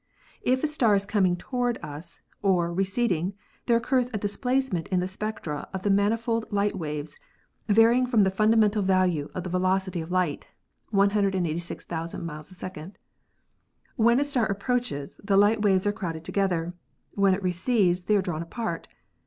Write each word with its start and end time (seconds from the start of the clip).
If 0.41 0.63
a 0.63 0.67
star 0.67 0.95
is 0.95 1.05
coming 1.05 1.35
toward 1.35 1.77
us 1.83 2.23
or 2.41 2.73
receding 2.73 3.35
there 3.67 3.77
occurs 3.77 4.09
a 4.11 4.17
displacement 4.17 4.87
in 4.87 4.99
the 4.99 5.07
spectra 5.07 5.69
of 5.75 5.83
the 5.83 5.91
manifold 5.91 6.51
light 6.51 6.75
waves 6.75 7.15
varying 7.67 8.07
from 8.07 8.23
the 8.23 8.31
fundamental 8.31 8.81
value 8.81 9.29
of 9.35 9.43
the 9.43 9.49
velocity 9.51 10.01
of 10.01 10.09
light, 10.09 10.47
186,000 10.89 12.25
miles 12.25 12.49
a 12.49 12.55
second. 12.55 12.97
When 13.95 14.19
a 14.19 14.23
star 14.23 14.47
approaches, 14.47 15.21
the 15.23 15.37
light 15.37 15.61
waves 15.61 15.85
are 15.85 15.93
crowded 15.93 16.23
together; 16.23 16.73
when 17.11 17.35
it 17.35 17.43
recedes 17.43 18.05
they 18.05 18.15
are 18.15 18.23
drawn 18.23 18.41
apart. 18.41 18.87